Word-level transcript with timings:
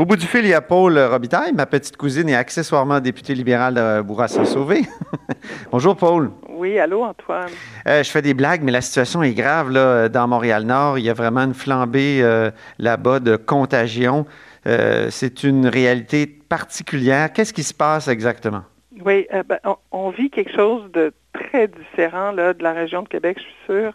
Au 0.00 0.06
bout 0.06 0.16
du 0.16 0.24
fil, 0.24 0.46
il 0.46 0.48
y 0.48 0.54
a 0.54 0.62
Paul 0.62 0.98
Robitaille, 0.98 1.52
ma 1.52 1.66
petite 1.66 1.98
cousine 1.98 2.26
et 2.30 2.34
accessoirement 2.34 3.00
députée 3.00 3.34
libérale 3.34 3.74
de 3.74 4.00
Bourassa-Sauvé. 4.00 4.80
Bonjour, 5.70 5.94
Paul. 5.94 6.30
Oui, 6.48 6.78
allô, 6.78 7.04
Antoine. 7.04 7.50
Euh, 7.86 8.02
je 8.02 8.10
fais 8.10 8.22
des 8.22 8.32
blagues, 8.32 8.62
mais 8.62 8.72
la 8.72 8.80
situation 8.80 9.22
est 9.22 9.34
grave 9.34 9.70
là, 9.70 10.08
dans 10.08 10.26
Montréal-Nord. 10.26 10.98
Il 10.98 11.04
y 11.04 11.10
a 11.10 11.12
vraiment 11.12 11.42
une 11.42 11.52
flambée 11.52 12.20
euh, 12.22 12.50
là-bas 12.78 13.20
de 13.20 13.36
contagion. 13.36 14.24
Euh, 14.66 15.08
c'est 15.10 15.44
une 15.44 15.66
réalité 15.66 16.26
particulière. 16.26 17.30
Qu'est-ce 17.34 17.52
qui 17.52 17.62
se 17.62 17.74
passe 17.74 18.08
exactement? 18.08 18.62
Oui, 19.04 19.26
ben, 19.46 19.58
on, 19.92 20.08
vit 20.08 20.30
quelque 20.30 20.56
chose 20.56 20.90
de 20.92 21.12
très 21.34 21.68
différent 21.68 22.32
là, 22.32 22.54
de 22.54 22.62
la 22.62 22.72
région 22.72 23.02
de 23.02 23.08
Québec, 23.08 23.36
je 23.36 23.42
suis 23.42 23.54
sûre. 23.66 23.92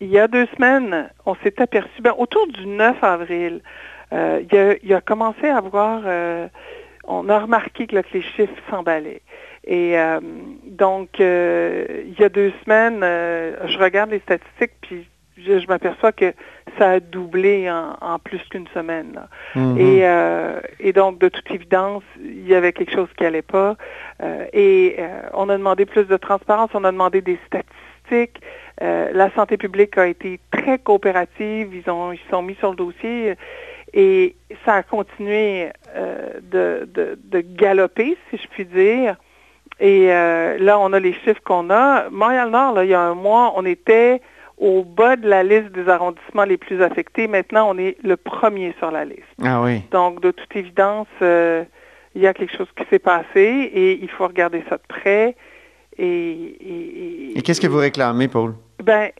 il 0.00 0.08
y 0.08 0.18
a 0.18 0.26
deux 0.26 0.46
semaines, 0.56 1.08
on 1.24 1.36
s'est 1.36 1.62
aperçu, 1.62 2.02
ben, 2.02 2.14
autour 2.18 2.48
du 2.48 2.66
9 2.66 2.96
avril, 3.02 3.60
euh, 4.12 4.76
il, 4.82 4.94
a, 4.94 5.00
commencé 5.00 5.46
à 5.46 5.60
voir, 5.60 6.02
euh, 6.04 6.48
on 7.04 7.28
a 7.28 7.38
remarqué 7.38 7.86
que, 7.86 7.96
les 7.96 8.22
chiffres 8.22 8.52
s'emballaient. 8.70 9.22
Et 9.66 9.98
euh, 9.98 10.20
donc, 10.64 11.18
il 11.18 12.14
y 12.18 12.24
a 12.24 12.28
deux 12.28 12.52
semaines, 12.64 13.00
je 13.00 13.78
regarde 13.78 14.10
les 14.10 14.20
statistiques, 14.20 14.74
puis 14.82 15.08
je, 15.38 15.66
m'aperçois 15.66 16.12
que 16.12 16.34
ça 16.78 16.90
a 16.90 17.00
doublé 17.00 17.70
en, 17.70 18.18
plus 18.18 18.40
qu'une 18.50 18.68
semaine. 18.74 19.20
Mm-hmm. 19.54 20.60
et, 20.80 20.92
donc, 20.92 21.18
de 21.18 21.28
toute 21.28 21.50
évidence, 21.50 22.02
il 22.20 22.46
y 22.46 22.54
avait 22.54 22.72
quelque 22.72 22.92
chose 22.92 23.08
qui 23.16 23.24
n'allait 23.24 23.42
pas. 23.42 23.76
et 24.52 24.96
on 25.32 25.48
a 25.48 25.56
demandé 25.56 25.86
plus 25.86 26.04
de 26.04 26.16
transparence, 26.18 26.70
on 26.74 26.84
a 26.84 26.92
demandé 26.92 27.22
des 27.22 27.38
statistiques. 27.46 28.42
la 28.82 29.30
santé 29.30 29.56
publique 29.56 29.96
a 29.96 30.06
été 30.06 30.40
très 30.50 30.78
coopérative, 30.78 31.74
ils 31.74 31.90
ont 31.90 32.12
ils 32.12 32.20
sont 32.30 32.42
mis 32.42 32.56
sur 32.56 32.70
le 32.70 32.76
dossier. 32.76 33.34
Et 33.96 34.34
ça 34.64 34.74
a 34.74 34.82
continué 34.82 35.70
euh, 35.94 36.40
de, 36.42 36.88
de, 36.92 37.40
galoper, 37.40 38.16
si 38.28 38.36
je 38.36 38.48
puis 38.48 38.64
dire. 38.64 39.16
Et 39.78 40.12
euh, 40.12 40.58
là, 40.58 40.80
on 40.80 40.92
a 40.92 40.98
les 40.98 41.12
chiffres 41.12 41.40
qu'on 41.44 41.70
a. 41.70 42.10
Montréal-Nord, 42.10 42.82
il 42.82 42.90
y 42.90 42.94
a 42.94 43.00
un 43.00 43.14
mois, 43.14 43.52
on 43.56 43.64
était 43.64 44.20
au 44.58 44.82
bas 44.82 45.14
de 45.14 45.28
la 45.28 45.44
liste 45.44 45.70
des 45.70 45.88
arrondissements 45.88 46.44
les 46.44 46.56
plus 46.56 46.82
affectés. 46.82 47.28
Maintenant, 47.28 47.70
on 47.70 47.78
est 47.78 47.96
le 48.02 48.16
premier 48.16 48.74
sur 48.78 48.90
la 48.90 49.04
liste. 49.04 49.22
Ah 49.42 49.62
oui. 49.62 49.82
Donc, 49.92 50.20
de 50.20 50.32
toute 50.32 50.56
évidence, 50.56 51.06
euh, 51.22 51.62
il 52.16 52.22
y 52.22 52.26
a 52.26 52.34
quelque 52.34 52.56
chose 52.56 52.68
qui 52.76 52.84
s'est 52.90 52.98
passé 52.98 53.40
et 53.40 54.02
il 54.02 54.10
faut 54.10 54.26
regarder 54.26 54.64
ça 54.68 54.76
de 54.76 54.82
près. 54.88 55.36
Et, 55.98 57.36
et 57.36 57.42
qu'est-ce 57.42 57.60
que 57.60 57.68
vous 57.68 57.78
réclamez, 57.78 58.26
Paul? 58.26 58.54
Ben, 58.82 59.10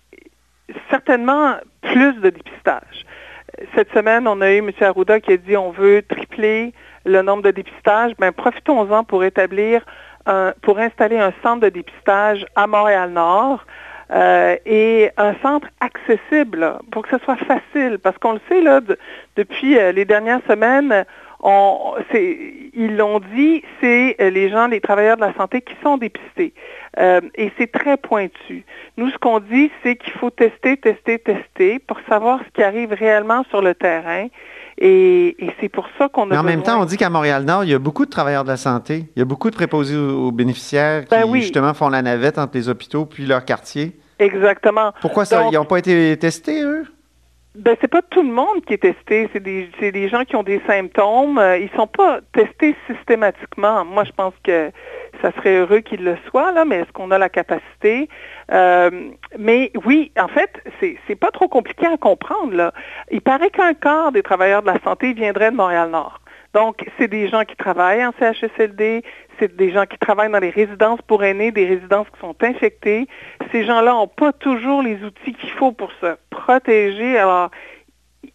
certainement 0.90 1.54
plus 1.82 2.14
de 2.14 2.30
dépistage 2.30 3.06
cette 3.74 3.92
semaine, 3.92 4.26
on 4.28 4.40
a 4.40 4.52
eu 4.52 4.58
M. 4.58 4.70
Arruda 4.80 5.20
qui 5.20 5.32
a 5.32 5.36
dit 5.36 5.56
on 5.56 5.70
veut 5.70 6.02
tripler 6.02 6.72
le 7.04 7.22
nombre 7.22 7.42
de 7.42 7.50
dépistages. 7.50 8.12
Ben, 8.18 8.32
profitons-en 8.32 9.04
pour 9.04 9.24
établir, 9.24 9.84
pour 10.62 10.78
installer 10.78 11.18
un 11.18 11.32
centre 11.42 11.60
de 11.60 11.68
dépistage 11.68 12.46
à 12.56 12.66
Montréal-Nord. 12.66 13.64
Euh, 14.10 14.56
et 14.66 15.10
un 15.16 15.34
centre 15.42 15.66
accessible 15.80 16.78
pour 16.90 17.02
que 17.02 17.16
ce 17.16 17.24
soit 17.24 17.36
facile, 17.36 17.98
parce 18.02 18.18
qu'on 18.18 18.34
le 18.34 18.40
sait 18.48 18.60
là, 18.60 18.80
depuis 19.36 19.78
euh, 19.78 19.92
les 19.92 20.04
dernières 20.04 20.42
semaines, 20.46 21.06
ils 21.44 22.96
l'ont 22.96 23.20
dit, 23.34 23.62
c'est 23.80 24.16
euh, 24.20 24.30
les 24.30 24.48
gens, 24.48 24.66
les 24.66 24.80
travailleurs 24.80 25.16
de 25.16 25.22
la 25.22 25.34
santé 25.34 25.60
qui 25.60 25.74
sont 25.82 25.98
dépistés. 25.98 26.54
Euh, 26.98 27.20
et 27.34 27.52
c'est 27.58 27.70
très 27.70 27.96
pointu. 27.96 28.64
Nous, 28.96 29.10
ce 29.10 29.18
qu'on 29.18 29.40
dit, 29.40 29.70
c'est 29.82 29.96
qu'il 29.96 30.12
faut 30.14 30.30
tester, 30.30 30.76
tester, 30.76 31.18
tester 31.18 31.78
pour 31.80 31.98
savoir 32.08 32.40
ce 32.40 32.50
qui 32.54 32.62
arrive 32.62 32.92
réellement 32.92 33.44
sur 33.50 33.60
le 33.60 33.74
terrain. 33.74 34.28
Et, 34.78 35.36
c'est 35.60 35.68
pour 35.68 35.86
ça 35.98 36.08
qu'on 36.08 36.24
a. 36.30 36.34
Mais 36.34 36.38
en 36.38 36.42
même 36.42 36.62
temps, 36.62 36.80
on 36.80 36.84
dit 36.84 36.96
qu'à 36.96 37.10
Montréal-Nord, 37.10 37.64
il 37.64 37.70
y 37.70 37.74
a 37.74 37.78
beaucoup 37.78 38.06
de 38.06 38.10
travailleurs 38.10 38.44
de 38.44 38.48
la 38.48 38.56
santé. 38.56 39.04
Il 39.14 39.18
y 39.18 39.22
a 39.22 39.24
beaucoup 39.24 39.50
de 39.50 39.54
préposés 39.54 39.96
aux, 39.96 40.32
bénéficiaires 40.32 41.04
ben 41.10 41.30
qui, 41.30 41.42
justement, 41.42 41.74
font 41.74 41.88
la 41.88 42.02
navette 42.02 42.38
entre 42.38 42.56
les 42.56 42.68
hôpitaux 42.68 43.06
puis 43.06 43.26
leur 43.26 43.44
quartier. 43.44 43.92
Exactement. 44.18 44.92
Pourquoi 45.00 45.24
ça? 45.24 45.46
ils 45.50 45.54
n'ont 45.54 45.64
pas 45.64 45.78
été 45.78 46.16
testés, 46.16 46.62
eux? 46.62 46.84
Ben, 47.54 47.76
c'est 47.80 47.88
pas 47.88 48.02
tout 48.02 48.22
le 48.22 48.32
monde 48.32 48.64
qui 48.66 48.74
est 48.74 48.78
testé. 48.82 49.28
C'est 49.32 49.42
des, 49.42 49.68
des 49.80 50.08
gens 50.08 50.24
qui 50.24 50.34
ont 50.34 50.42
des 50.42 50.60
symptômes. 50.66 51.38
Euh, 51.38 51.56
ils 51.56 51.70
sont 51.76 51.86
pas 51.86 52.18
testés 52.32 52.74
systématiquement. 52.88 53.84
Moi, 53.84 54.02
je 54.02 54.10
pense 54.10 54.34
que 54.42 54.72
ça 55.22 55.30
serait 55.32 55.58
heureux 55.58 55.78
qu'ils 55.78 56.02
le 56.02 56.16
soient, 56.28 56.50
là, 56.50 56.64
mais 56.64 56.80
est-ce 56.80 56.90
qu'on 56.92 57.12
a 57.12 57.18
la 57.18 57.28
capacité? 57.28 58.08
Euh, 58.50 58.90
mais 59.38 59.70
oui, 59.84 60.10
en 60.18 60.26
fait, 60.26 60.50
c'est, 60.80 60.96
c'est 61.06 61.14
pas 61.14 61.30
trop 61.30 61.46
compliqué 61.46 61.86
à 61.86 61.96
comprendre, 61.96 62.54
là. 62.54 62.72
Il 63.12 63.20
paraît 63.20 63.50
qu'un 63.50 63.74
quart 63.74 64.10
des 64.10 64.24
travailleurs 64.24 64.62
de 64.62 64.66
la 64.66 64.80
santé 64.82 65.12
viendrait 65.12 65.52
de 65.52 65.56
Montréal-Nord. 65.56 66.20
Donc, 66.54 66.88
c'est 66.96 67.08
des 67.08 67.28
gens 67.28 67.44
qui 67.44 67.56
travaillent 67.56 68.06
en 68.06 68.12
CHSLD, 68.18 69.02
c'est 69.38 69.54
des 69.56 69.72
gens 69.72 69.86
qui 69.86 69.98
travaillent 69.98 70.30
dans 70.30 70.38
les 70.38 70.50
résidences 70.50 71.02
pour 71.02 71.24
aînés, 71.24 71.50
des 71.50 71.66
résidences 71.66 72.06
qui 72.14 72.20
sont 72.20 72.36
infectées. 72.42 73.08
Ces 73.50 73.64
gens-là 73.64 73.92
n'ont 73.92 74.06
pas 74.06 74.32
toujours 74.32 74.80
les 74.80 75.02
outils 75.02 75.34
qu'il 75.34 75.50
faut 75.50 75.72
pour 75.72 75.90
se 76.00 76.16
protéger. 76.30 77.18
Alors, 77.18 77.50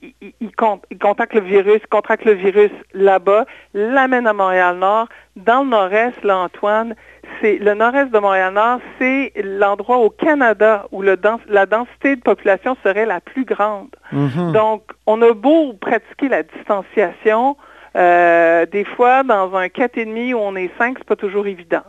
ils, 0.02 0.56
contactent 1.00 1.34
le 1.34 1.41
virus, 1.41 1.80
ils 1.81 1.88
contractent 1.88 2.25
le 2.25 2.34
virus 2.34 2.72
là-bas, 2.94 3.46
l'amènent 3.74 4.28
à 4.28 4.34
Montréal-Nord. 4.34 5.07
Dans 5.38 5.63
le 5.63 5.69
nord-est, 5.69 6.24
là, 6.24 6.40
Antoine, 6.40 6.96
c'est 7.40 7.57
le 7.57 7.74
nord-est 7.74 8.12
de 8.12 8.19
Montréal-Nord, 8.19 8.80
c'est 9.00 9.31
l'endroit 9.44 9.97
au 9.97 10.09
Canada 10.09 10.88
où 10.91 11.01
le 11.01 11.18
la 11.47 11.66
densité 11.66 12.16
de 12.18 12.22
population 12.22 12.75
serait 12.84 13.06
la 13.06 13.22
plus 13.22 13.46
grande. 13.46 13.96
Mm-hmm. 14.13 14.51
Donc, 14.51 14.84
on 15.06 15.22
a 15.22 15.34
beau 15.34 15.74
pratiquer 15.74 16.28
la 16.30 16.44
distanciation, 16.44 17.56
euh, 17.95 18.66
des 18.66 18.85
fois, 18.85 19.23
dans 19.23 19.55
un 19.55 19.67
4,5 19.67 20.33
où 20.33 20.38
on 20.38 20.55
est 20.55 20.72
5, 20.77 20.95
c'est 20.97 21.07
pas 21.07 21.16
toujours 21.16 21.47
évident. 21.47 21.83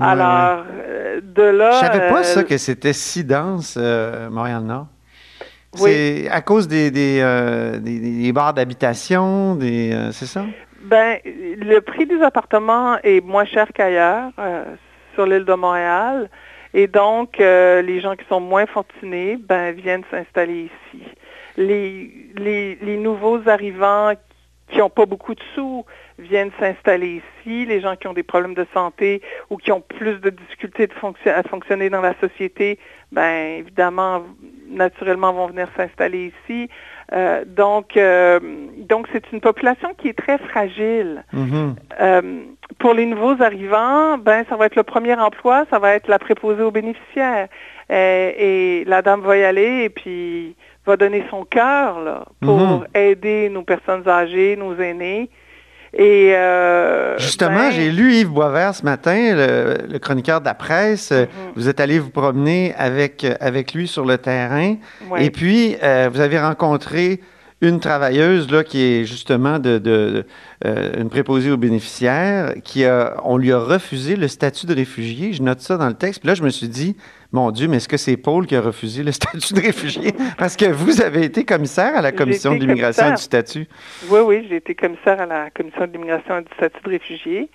Alors, 0.00 0.64
euh, 0.70 1.20
de 1.22 1.42
là... 1.42 1.72
Je 1.72 1.86
savais 1.86 2.08
pas 2.08 2.22
ça, 2.22 2.40
euh, 2.40 2.42
que 2.44 2.56
c'était 2.56 2.92
si 2.92 3.24
dense, 3.24 3.76
Montréal-Nord. 3.76 4.86
C'est 5.74 6.28
à 6.30 6.40
cause 6.40 6.66
des, 6.66 6.90
des, 6.90 7.22
des, 7.80 8.32
bars 8.32 8.54
d'habitation, 8.54 9.58
c'est 9.60 10.26
ça? 10.26 10.44
Ben, 10.82 11.18
le 11.24 11.80
prix 11.80 12.06
des 12.06 12.22
appartements 12.22 12.98
est 13.02 13.24
moins 13.24 13.44
cher 13.44 13.68
qu'ailleurs 13.74 14.30
sur 15.14 15.26
l'île 15.26 15.44
de 15.44 15.54
Montréal. 15.54 16.30
Et 16.74 16.86
donc, 16.86 17.36
les 17.38 18.00
gens 18.00 18.16
qui 18.16 18.24
sont 18.28 18.40
moins 18.40 18.66
fortunés 18.66 19.36
ben, 19.36 19.72
viennent 19.74 20.04
s'installer 20.10 20.70
ici. 20.94 21.04
Les, 21.56 22.10
les, 22.36 22.78
les, 22.80 22.96
nouveaux 22.96 23.40
arrivants 23.48 24.12
qui 24.70 24.78
n'ont 24.78 24.90
pas 24.90 25.06
beaucoup 25.06 25.34
de 25.34 25.42
sous 25.54 25.84
viennent 26.18 26.50
s'installer 26.58 27.22
ici. 27.22 27.64
Les 27.64 27.80
gens 27.80 27.96
qui 27.96 28.08
ont 28.08 28.12
des 28.12 28.22
problèmes 28.22 28.54
de 28.54 28.66
santé 28.74 29.22
ou 29.50 29.56
qui 29.56 29.72
ont 29.72 29.80
plus 29.80 30.20
de 30.20 30.30
difficultés 30.30 30.86
de 30.86 31.30
à 31.30 31.42
fonctionner 31.44 31.90
dans 31.90 32.00
la 32.00 32.14
société, 32.20 32.78
ben 33.12 33.58
évidemment, 33.58 34.24
naturellement, 34.68 35.32
vont 35.32 35.46
venir 35.46 35.68
s'installer 35.76 36.32
ici. 36.46 36.68
Euh, 37.12 37.44
donc, 37.46 37.96
euh, 37.96 38.38
donc 38.76 39.08
c'est 39.12 39.32
une 39.32 39.40
population 39.40 39.94
qui 39.96 40.08
est 40.08 40.18
très 40.18 40.38
fragile. 40.38 41.24
Mm-hmm. 41.32 41.74
Euh, 42.00 42.40
pour 42.78 42.92
les 42.92 43.06
nouveaux 43.06 43.40
arrivants, 43.42 44.18
ben 44.18 44.44
ça 44.48 44.56
va 44.56 44.66
être 44.66 44.76
le 44.76 44.82
premier 44.82 45.14
emploi, 45.14 45.64
ça 45.70 45.78
va 45.78 45.94
être 45.94 46.08
la 46.08 46.18
préposée 46.18 46.62
aux 46.62 46.70
bénéficiaires. 46.70 47.48
et 47.88 48.84
la 48.86 49.00
dame 49.00 49.22
va 49.22 49.38
y 49.38 49.44
aller 49.44 49.84
et 49.84 49.88
puis 49.88 50.54
va 50.88 50.96
donner 50.96 51.24
son 51.30 51.44
cœur 51.44 52.26
pour 52.40 52.58
mhm. 52.58 52.86
aider 52.94 53.50
nos 53.50 53.62
personnes 53.62 54.08
âgées, 54.08 54.56
nos 54.56 54.74
aînés. 54.76 55.30
Et 55.94 56.34
euh, 56.34 57.18
Justement, 57.18 57.68
ben 57.68 57.70
j'ai 57.70 57.90
lu 57.90 58.12
Yves 58.14 58.28
Boisvert 58.28 58.74
ce 58.74 58.84
matin, 58.84 59.34
le, 59.34 59.98
chroniqueur 59.98 60.40
de 60.40 60.46
la 60.46 60.54
presse. 60.54 61.12
Mhm. 61.12 61.26
Vous 61.56 61.68
êtes 61.68 61.80
allé 61.80 61.98
vous 61.98 62.10
promener 62.10 62.74
avec, 62.76 63.26
avec 63.40 63.74
lui 63.74 63.86
sur 63.86 64.04
le 64.04 64.18
terrain. 64.18 64.76
Et 65.18 65.30
puis, 65.30 65.76
euh, 65.82 66.10
vous 66.12 66.20
avez 66.20 66.38
rencontré 66.38 67.20
une 67.60 67.80
travailleuse 67.80 68.50
là, 68.50 68.62
qui 68.62 68.80
est 68.82 69.04
justement 69.04 69.58
de, 69.58 69.78
de, 69.78 70.24
euh, 70.64 70.92
une 71.00 71.08
préposée 71.08 71.50
aux 71.50 71.56
bénéficiaires, 71.56 72.54
qui 72.62 72.84
a, 72.84 73.16
on 73.24 73.36
lui 73.36 73.52
a 73.52 73.58
refusé 73.58 74.14
le 74.14 74.28
statut 74.28 74.66
de 74.66 74.74
réfugié. 74.74 75.32
Je 75.32 75.42
note 75.42 75.60
ça 75.60 75.76
dans 75.76 75.88
le 75.88 75.94
texte. 75.94 76.20
Puis 76.20 76.28
là, 76.28 76.34
je 76.34 76.42
me 76.42 76.50
suis 76.50 76.68
dit, 76.68 76.96
mon 77.32 77.50
Dieu, 77.50 77.68
mais 77.68 77.76
est-ce 77.76 77.88
que 77.88 77.96
c'est 77.96 78.16
Paul 78.16 78.46
qui 78.46 78.56
a 78.56 78.60
refusé 78.60 79.02
le 79.02 79.12
statut 79.12 79.54
de 79.54 79.60
réfugié? 79.60 80.12
Parce 80.38 80.56
que 80.56 80.66
vous 80.66 81.02
avez 81.02 81.24
été 81.24 81.44
commissaire 81.44 81.96
à 81.96 82.00
la 82.00 82.12
commission 82.12 82.54
de 82.54 82.60
l'immigration 82.60 83.08
et 83.08 83.12
du 83.12 83.22
statut. 83.22 83.66
Oui, 84.08 84.20
oui, 84.20 84.46
j'ai 84.48 84.56
été 84.56 84.74
commissaire 84.74 85.20
à 85.20 85.26
la 85.26 85.50
commission 85.50 85.86
de 85.86 85.92
l'immigration 85.92 86.38
et 86.38 86.42
du 86.42 86.54
statut 86.54 86.82
de 86.82 86.88
réfugié. 86.88 87.50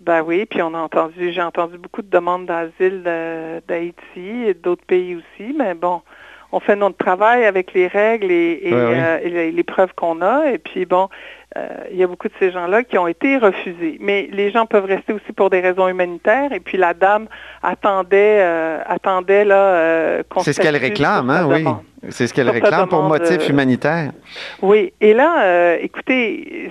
Ben 0.00 0.22
oui, 0.22 0.44
puis 0.44 0.60
on 0.60 0.74
a 0.74 0.78
entendu, 0.78 1.32
j'ai 1.32 1.40
entendu 1.40 1.78
beaucoup 1.78 2.02
de 2.02 2.10
demandes 2.10 2.46
d'asile 2.46 3.02
d'Haïti 3.66 4.44
et 4.46 4.54
d'autres 4.54 4.84
pays 4.84 5.16
aussi, 5.16 5.54
mais 5.56 5.74
bon, 5.74 6.02
on 6.52 6.60
fait 6.60 6.76
notre 6.76 6.96
travail 6.96 7.44
avec 7.46 7.72
les 7.72 7.88
règles 7.88 8.30
et, 8.30 8.60
euh, 8.72 9.50
les, 9.50 9.62
preuves 9.64 9.92
qu'on 9.96 10.20
a. 10.20 10.50
Et 10.52 10.58
puis 10.58 10.84
bon, 10.84 11.08
il 11.90 11.96
y 11.96 12.02
a 12.02 12.06
beaucoup 12.06 12.28
de 12.28 12.32
ces 12.38 12.50
gens-là 12.50 12.82
qui 12.82 12.98
ont 12.98 13.06
été 13.06 13.36
refusés. 13.36 13.98
Mais 14.00 14.28
les 14.32 14.50
gens 14.50 14.66
peuvent 14.66 14.86
rester 14.86 15.12
aussi 15.12 15.32
pour 15.32 15.50
des 15.50 15.60
raisons 15.60 15.88
humanitaires. 15.88 16.52
Et 16.52 16.60
puis 16.60 16.76
la 16.76 16.94
dame 16.94 17.26
attendait, 17.62 18.40
euh, 18.40 18.78
attendait 18.86 19.44
là. 19.44 20.22
C'est 20.40 20.52
ce 20.52 20.60
qu'elle 20.60 20.76
réclame, 20.76 21.30
hein, 21.30 21.46
oui. 21.48 21.64
C'est 22.10 22.26
ce 22.26 22.34
qu'elle 22.34 22.50
réclame 22.50 22.88
pour 22.88 23.02
motif 23.02 23.48
humanitaire. 23.48 24.12
Oui. 24.60 24.92
Et 25.00 25.14
là, 25.14 25.76
écoutez, 25.76 26.70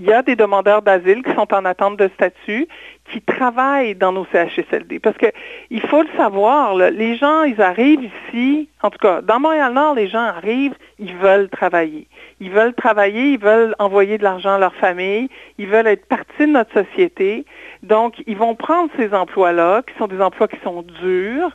il 0.00 0.06
y 0.06 0.12
a 0.12 0.22
des 0.22 0.34
demandeurs 0.34 0.80
d'asile 0.80 1.22
qui 1.22 1.32
sont 1.34 1.52
en 1.52 1.64
attente 1.64 1.98
de 1.98 2.08
statut, 2.14 2.66
qui 3.12 3.20
travaillent 3.20 3.94
dans 3.94 4.12
nos 4.12 4.26
CHSLD. 4.32 4.98
Parce 4.98 5.16
que 5.18 5.26
il 5.70 5.82
faut 5.82 6.02
le 6.02 6.08
savoir, 6.16 6.74
les 6.74 7.16
gens, 7.16 7.42
ils 7.42 7.60
arrivent 7.60 8.04
ici, 8.28 8.68
en 8.82 8.90
tout 8.90 8.98
cas, 8.98 9.20
dans 9.20 9.38
Montréal-Nord, 9.40 9.94
les 9.94 10.08
gens 10.08 10.22
arrivent, 10.22 10.74
ils 10.98 11.14
veulent 11.16 11.50
travailler. 11.50 12.06
Ils 12.40 12.50
veulent 12.50 12.74
travailler, 12.74 13.32
ils 13.32 13.38
veulent 13.38 13.74
envoyer 13.78 14.16
de 14.16 14.22
l'argent 14.22 14.54
à 14.54 14.58
leur 14.58 14.74
famille, 14.74 15.28
ils 15.58 15.66
veulent 15.66 15.86
être 15.86 16.06
partie 16.06 16.46
de 16.46 16.52
notre 16.52 16.72
société. 16.72 17.44
Donc, 17.82 18.14
ils 18.26 18.36
vont 18.36 18.54
prendre 18.54 18.90
ces 18.96 19.12
emplois-là, 19.12 19.82
qui 19.82 19.94
sont 19.98 20.06
des 20.06 20.20
emplois 20.20 20.48
qui 20.48 20.58
sont 20.64 20.82
durs, 20.82 21.50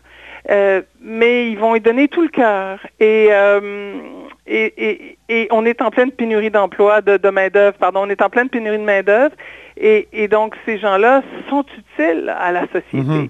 euh, 0.51 0.81
mais 1.01 1.49
ils 1.49 1.57
vont 1.57 1.73
y 1.75 1.81
donner 1.81 2.07
tout 2.07 2.21
le 2.21 2.27
cœur. 2.27 2.79
Euh, 3.01 4.01
et, 4.47 4.73
et, 4.77 5.17
et, 5.29 5.47
on 5.51 5.65
est 5.65 5.81
en 5.81 5.89
pleine 5.89 6.11
pénurie 6.11 6.51
d'emploi, 6.51 7.01
de, 7.01 7.17
de 7.17 7.29
main-d'œuvre, 7.29 7.77
pardon, 7.77 8.01
on 8.03 8.09
est 8.09 8.21
en 8.21 8.29
pleine 8.29 8.49
pénurie 8.49 8.77
de 8.77 8.83
main-d'œuvre. 8.83 9.35
Et, 9.77 10.07
et, 10.13 10.27
donc, 10.27 10.55
ces 10.65 10.77
gens-là 10.77 11.23
sont 11.49 11.65
utiles 11.77 12.29
à 12.29 12.51
la 12.51 12.61
société. 12.67 12.97
Mhm. 12.97 13.29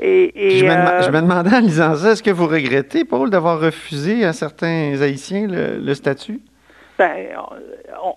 et, 0.00 0.58
je, 0.58 0.64
me, 0.64 0.70
euh, 0.70 1.02
je, 1.02 1.10
me, 1.10 1.20
demandais 1.20 1.54
en 1.54 1.60
lisant 1.60 1.94
ça, 1.94 2.12
est-ce 2.12 2.22
que 2.22 2.30
vous 2.30 2.46
regrettez, 2.46 3.04
Paul, 3.04 3.30
d'avoir 3.30 3.60
refusé 3.60 4.24
à 4.24 4.32
certains 4.32 5.00
Haïtiens 5.00 5.46
le 5.48 5.94
statut? 5.94 6.40
Ben, 6.98 7.28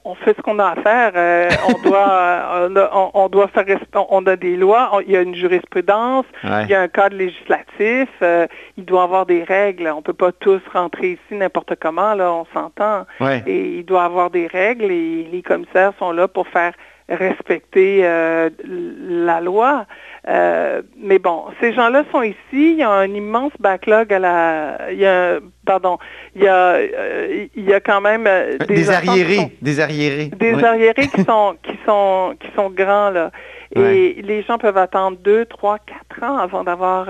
on, 0.05 0.15
fait 0.15 0.35
ce 0.35 0.41
qu'on 0.41 0.59
a 0.59 0.67
à 0.67 0.75
faire. 0.75 1.11
Euh, 1.15 1.49
on 1.67 1.89
doit, 1.89 2.69
on, 3.13 3.29
doit 3.29 3.47
faire, 3.49 3.65
on 4.09 4.25
a 4.25 4.35
des 4.35 4.55
lois, 4.55 5.01
il 5.05 5.11
y 5.11 5.17
a 5.17 5.21
une 5.21 5.35
jurisprudence, 5.35 6.25
il 6.43 6.67
y 6.67 6.73
a 6.73 6.81
un 6.81 6.87
cadre 6.87 7.15
législatif, 7.15 8.09
euh, 8.21 8.47
il 8.77 8.85
doit 8.85 9.01
y 9.01 9.03
avoir 9.03 9.25
des 9.25 9.43
règles. 9.43 9.87
On 9.87 10.01
peut 10.01 10.13
pas 10.13 10.31
tous 10.31 10.61
rentrer 10.73 11.11
ici 11.11 11.35
n'importe 11.35 11.75
comment, 11.79 12.13
là, 12.13 12.31
on 12.31 12.45
s'entend. 12.53 13.05
Et 13.45 13.77
il 13.79 13.85
doit 13.85 14.03
y 14.03 14.05
avoir 14.05 14.29
des 14.29 14.47
règles 14.47 14.91
et 14.91 15.27
les 15.31 15.41
commissaires 15.41 15.93
sont 15.99 16.11
là 16.11 16.27
pour 16.27 16.47
faire 16.47 16.73
respecter 17.09 18.01
euh, 18.03 18.49
la 18.63 19.41
loi. 19.41 19.85
Euh, 20.27 20.81
mais 20.97 21.17
bon, 21.17 21.45
ces 21.61 21.73
gens-là 21.73 22.03
sont 22.11 22.21
ici. 22.23 22.37
Il 22.51 22.75
y 22.77 22.83
a 22.83 22.89
un 22.89 23.07
immense 23.07 23.53
backlog 23.59 24.13
à 24.13 24.19
la. 24.19 24.91
Il 24.91 24.99
y 24.99 25.05
a, 25.05 25.39
pardon, 25.65 25.97
il 26.35 26.43
y 26.43 26.47
a, 26.47 26.73
euh, 26.73 27.47
il 27.55 27.63
y 27.63 27.73
a 27.73 27.79
quand 27.79 28.01
même 28.01 28.27
des, 28.67 28.75
des 28.75 28.89
arriérés, 28.89 29.57
des 29.61 29.79
arriérés, 29.79 30.31
des 30.37 30.63
arriérés 30.63 31.07
qui 31.07 31.23
sont 31.27 31.55
qui 31.63 31.77
sont 31.85 32.35
qui 32.39 32.47
sont 32.55 32.69
grands 32.69 33.09
là. 33.09 33.31
Et 33.75 34.21
les 34.23 34.41
gens 34.43 34.57
peuvent 34.57 34.77
attendre 34.77 35.17
deux, 35.23 35.45
trois, 35.45 35.77
quatre 35.77 36.23
ans 36.23 36.37
avant 36.37 36.63
d'avoir 36.63 37.07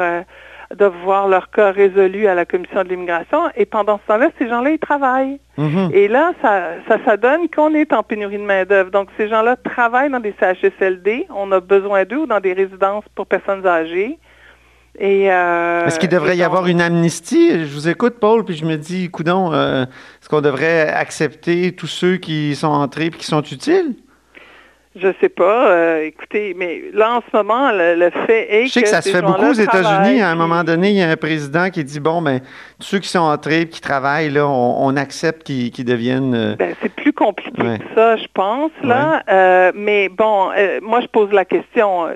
de 0.76 0.86
voir 0.86 1.28
leur 1.28 1.50
cas 1.50 1.72
résolu 1.72 2.28
à 2.28 2.36
la 2.36 2.46
commission 2.46 2.84
de 2.84 2.90
l'immigration. 2.90 3.50
Et 3.56 3.66
pendant 3.66 4.00
ce 4.04 4.08
temps-là, 4.08 4.30
ces 4.38 4.48
gens-là, 4.48 4.72
ils 4.72 4.80
travaillent. 4.80 5.40
Mhm. 5.58 5.90
Et 5.94 6.08
là, 6.08 6.34
ça, 6.42 6.98
ça, 7.04 7.18
donne 7.18 7.50
qu'on 7.50 7.74
est 7.74 7.92
en 7.92 8.04
pénurie 8.04 8.38
de 8.38 8.44
main-d'œuvre. 8.44 8.92
Donc, 8.92 9.10
ces 9.18 9.28
gens-là 9.28 9.56
travaillent 9.56 10.12
dans 10.12 10.20
des 10.20 10.34
CHSLD. 10.40 11.26
On 11.36 11.52
a 11.52 11.60
besoin 11.60 12.06
d'eux 12.06 12.20
ou 12.20 12.26
dans 12.28 12.40
des 12.40 12.54
résidences 12.54 13.04
pour 13.16 13.26
personnes 13.26 13.66
âgées. 13.66 14.20
Et 15.00 15.32
euh, 15.32 15.86
Est-ce 15.86 16.00
qu'il 16.00 16.10
devrait 16.10 16.38
y 16.38 16.44
avoir 16.44 16.68
une 16.68 16.82
amnistie? 16.82 17.66
Je 17.66 17.74
vous 17.74 17.88
écoute, 17.88 18.16
Paul, 18.20 18.44
puis 18.44 18.56
je 18.56 18.66
me 18.66 18.76
dis, 18.76 19.10
coudon, 19.10 19.54
euh, 19.54 19.84
est-ce 19.84 20.30
qu'on 20.30 20.42
devrait 20.42 20.90
accepter 20.90 21.72
tous 21.74 21.88
ceux 21.88 22.18
qui 22.18 22.56
sont 22.56 22.68
entrés 22.68 23.06
et 23.06 23.10
qui 23.12 23.26
sont 23.26 23.42
utiles? 23.42 23.96
Je 25.02 25.14
sais 25.22 25.30
pas. 25.30 25.72
Euh, 25.72 26.04
écoutez, 26.04 26.54
mais 26.58 26.84
là, 26.94 27.18
en 27.18 27.22
ce 27.22 27.36
moment, 27.36 27.72
le, 27.72 28.10
fait 28.28 28.54
est 28.54 28.64
que. 28.64 28.68
Je 28.68 28.72
sais 28.74 28.82
que 28.82 28.90
ça 28.90 29.02
se 29.02 29.10
fait 29.10 29.22
beaucoup 29.22 29.50
aux 29.50 29.54
États-Unis. 29.54 30.22
À 30.22 30.30
un 30.30 30.36
moment 30.36 30.64
donné, 30.64 30.90
il 30.90 30.98
y 30.98 31.02
a 31.02 31.10
un 31.10 31.16
président 31.16 31.70
qui 31.70 31.84
dit 31.84 32.00
bon, 32.00 32.22
ben, 32.22 32.42
ceux 32.80 33.00
qui 33.00 33.08
sont 33.08 33.20
entrés 33.20 33.68
qui 33.68 33.82
travaillent, 33.82 34.30
là, 34.30 34.48
on, 34.48 34.96
accepte 34.98 35.44
qu'ils 35.44 35.86
deviennent. 35.86 36.36
Euh, 36.36 36.56
ben, 36.56 36.76
c'est 36.82 36.94
plus 36.94 37.14
compliqué 37.14 37.62
que 37.62 37.96
ça, 37.96 38.18
je 38.18 38.26
pense, 38.34 38.72
là. 38.84 39.24
Euh, 39.30 39.72
mais 39.76 40.10
bon, 40.10 40.50
moi, 40.82 41.02
je 41.02 41.08
pose 41.08 41.32
la 41.32 41.46
question. 41.46 42.08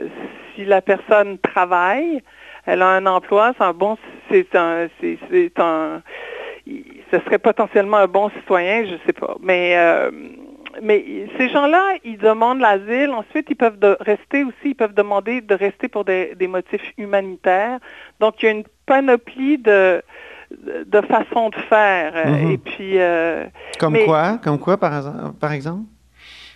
Si 0.56 0.66
la 0.66 0.82
personne 0.82 1.38
travaille, 1.40 2.22
elle 2.66 2.82
a 2.82 2.88
un 2.88 3.06
emploi, 3.06 3.54
c'est 3.58 3.64
un 3.64 3.74
bon. 3.74 3.98
C'est 4.30 4.56
un. 4.56 4.88
C'est 5.00 5.60
un. 5.60 6.02
Ce 6.66 7.20
serait 7.26 7.40
potentiellement 7.40 7.98
un 7.98 8.08
bon 8.08 8.30
citoyen, 8.30 8.86
je 8.86 8.96
sais 9.06 9.14
pas. 9.14 9.36
Mais 9.42 9.76
mais 10.82 11.28
ces 11.38 11.50
gens-là, 11.50 11.96
ils 12.04 12.18
demandent 12.18 12.60
l'asile. 12.60 13.12
Ensuite, 13.12 13.48
ils 13.50 13.56
peuvent 13.56 13.78
rester 14.00 14.44
aussi, 14.44 14.70
ils 14.70 14.76
peuvent 14.76 14.94
demander 14.94 15.42
de 15.42 15.56
rester 15.56 15.88
pour 15.88 16.06
des, 16.06 16.36
motifs 16.48 16.94
humanitaires. 16.98 17.80
Donc, 18.20 18.42
il 18.42 18.46
y 18.46 18.50
a 18.50 18.52
une 18.52 18.64
panoplie 18.86 19.58
de, 19.58 20.02
de 20.52 21.02
façons 21.02 21.50
de 21.50 21.56
faire. 21.70 22.28
Mhm. 22.28 22.52
Et 22.52 22.58
puis. 22.58 23.00
Euh, 23.00 23.46
Comme 23.80 23.98
quoi? 24.06 24.40
Comme 24.44 24.60
quoi, 24.60 24.78
par, 24.78 25.34
par 25.40 25.52
exemple? 25.52 25.84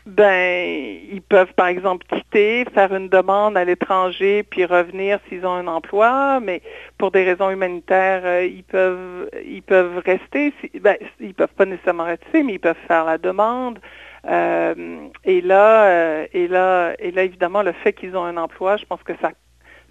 Ben, 0.07 1.01
ils 1.11 1.21
peuvent 1.21 1.53
par 1.53 1.67
exemple 1.67 2.05
quitter, 2.07 2.63
faire 2.73 2.95
une 2.95 3.09
demande 3.09 3.57
à 3.57 3.65
l'étranger, 3.65 4.41
puis 4.43 4.63
revenir 4.63 5.19
s'ils 5.27 5.45
ont 5.45 5.51
un 5.51 5.67
emploi, 5.67 6.39
mais 6.39 6.61
pour 6.97 7.11
des 7.11 7.25
raisons 7.25 7.49
humanitaires, 7.49 8.21
euh, 8.23 8.45
ils 8.45 8.63
peuvent 8.63 9.29
ils 9.45 9.61
peuvent 9.61 10.01
rester. 10.05 10.53
Ben, 10.79 10.95
ils 11.19 11.33
peuvent 11.33 11.53
pas 11.57 11.65
nécessairement 11.65 12.05
rester, 12.05 12.41
mais 12.41 12.53
ils 12.53 12.59
peuvent 12.59 12.77
faire 12.87 13.03
la 13.03 13.17
demande. 13.17 13.79
Euh, 14.25 15.07
et 15.23 15.41
là, 15.41 15.85
euh, 15.85 16.27
et 16.33 16.47
là, 16.47 16.93
et 16.99 17.11
là, 17.11 17.23
évidemment, 17.23 17.61
le 17.61 17.71
fait 17.71 17.93
qu'ils 17.93 18.15
ont 18.15 18.23
un 18.23 18.37
emploi, 18.37 18.77
je 18.77 18.85
pense 18.85 19.01
que 19.03 19.13
ça, 19.21 19.31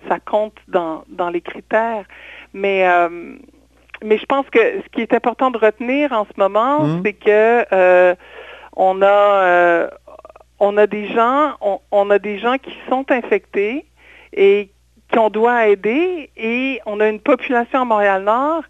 ça 0.08 0.18
compte 0.20 0.56
dans, 0.68 1.04
dans 1.08 1.30
les 1.30 1.40
critères. 1.40 2.04
Mais, 2.52 2.88
euh, 2.88 3.36
mais 4.02 4.18
je 4.18 4.26
pense 4.26 4.48
que 4.50 4.58
ce 4.58 4.88
qui 4.92 5.00
est 5.00 5.14
important 5.14 5.50
de 5.50 5.58
retenir 5.58 6.12
en 6.12 6.24
ce 6.24 6.38
moment, 6.38 6.82
mmh. 6.82 7.02
c'est 7.04 7.12
que 7.14 8.16
on 8.78 9.00
a, 9.02 9.88
on 10.58 10.76
a 10.76 10.86
des 10.86 11.08
gens, 11.08 11.54
on, 11.60 11.80
on, 11.90 12.10
a 12.10 12.18
des 12.18 12.38
gens 12.38 12.58
qui 12.58 12.76
sont 12.90 13.10
infectés 13.10 13.86
et 14.34 14.70
qu'on 15.12 15.30
doit 15.30 15.68
aider, 15.68 16.30
et 16.36 16.80
on 16.86 17.00
a 17.00 17.08
une 17.08 17.20
population 17.20 17.82
à 17.82 17.84
Montréal-Nord 17.84 18.64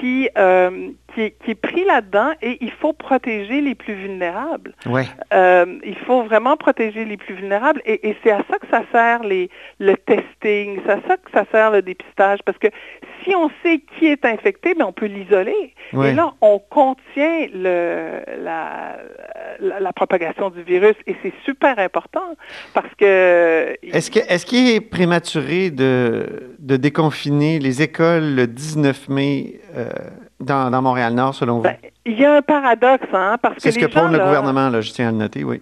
qui, 0.00 0.28
euh, 0.38 0.90
qui, 1.14 1.32
qui, 1.44 1.50
est 1.52 1.54
pris 1.54 1.84
là-dedans 1.84 2.32
et 2.42 2.58
il 2.60 2.70
faut 2.70 2.92
protéger 2.92 3.60
les 3.60 3.74
plus 3.74 3.94
vulnérables. 3.94 4.74
Ouais. 4.86 5.06
Euh, 5.32 5.78
il 5.84 5.96
faut 5.98 6.22
vraiment 6.24 6.56
protéger 6.56 7.04
les 7.04 7.16
plus 7.16 7.34
vulnérables 7.34 7.80
et, 7.84 8.08
et 8.08 8.16
c'est 8.22 8.30
à 8.30 8.42
ça 8.50 8.58
que 8.58 8.66
ça 8.70 8.82
sert 8.92 9.22
les, 9.22 9.50
le 9.78 9.94
testing, 9.96 10.80
c'est 10.84 10.92
à 10.92 11.00
ça 11.08 11.16
que 11.16 11.30
ça 11.32 11.44
sert 11.50 11.70
le 11.70 11.82
dépistage 11.82 12.40
parce 12.44 12.58
que 12.58 12.68
si 13.24 13.34
on 13.34 13.50
sait 13.62 13.80
qui 13.98 14.06
est 14.06 14.24
infecté, 14.24 14.74
mais 14.76 14.84
on 14.84 14.92
peut 14.92 15.06
l'isoler. 15.06 15.74
Et 15.92 16.12
là, 16.12 16.34
on 16.40 16.58
contient 16.58 17.46
le, 17.54 18.20
la, 18.42 18.96
la, 19.60 19.92
propagation 19.92 20.50
du 20.50 20.62
virus 20.62 20.96
et 21.06 21.14
c'est 21.22 21.32
super 21.44 21.78
important 21.78 22.36
parce 22.72 22.92
que... 22.98 23.76
Est-ce 23.82 24.10
qu'il 24.10 24.22
est, 24.22 24.44
qu'il 24.44 24.70
est 24.70 24.80
prématuré 24.80 25.70
de, 25.70 26.54
de 26.58 26.76
déconfiner 26.76 27.58
les 27.58 27.82
écoles 27.82 28.34
le 28.34 28.46
19 28.46 29.08
mai 29.08 29.60
euh, 29.76 29.88
dans, 30.40 30.70
dans 30.70 30.82
Montréal-Nord, 30.82 31.34
selon 31.34 31.56
vous? 31.56 31.62
Ben, 31.62 31.76
il 32.06 32.18
y 32.18 32.24
a 32.24 32.36
un 32.36 32.42
paradoxe, 32.42 33.06
hein, 33.12 33.36
parce 33.40 33.56
que 33.56 33.62
C'est 33.62 33.72
ce 33.72 33.78
que 33.78 33.86
prône 33.86 34.12
le 34.12 34.18
gouvernement, 34.18 34.68
là, 34.68 34.80
je 34.80 34.92
tiens 34.92 35.08
à 35.08 35.12
le 35.12 35.18
noter, 35.18 35.44
oui. 35.44 35.60